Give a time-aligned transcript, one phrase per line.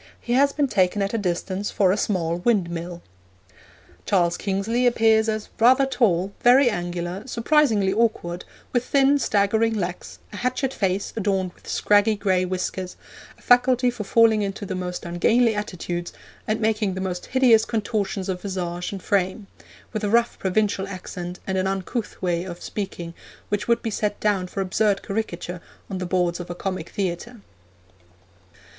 [0.19, 3.03] He has been taken at a distance for a small windmill.'
[4.07, 8.43] Charles Kingsley appears as 'rather tall, very angular, surprisingly awkward,
[8.73, 12.95] with thin staggering legs, a hatchet face adorned with scraggy gray whiskers,
[13.37, 16.11] a faculty for falling into the most ungainly attitudes,
[16.47, 19.45] and making the most hideous contortions of visage and frame;
[19.93, 23.13] with a rough provincial accent and an uncouth way of speaking
[23.49, 25.61] which would be set down for absurd caricature
[25.91, 27.39] on the boards of a comic theatre.'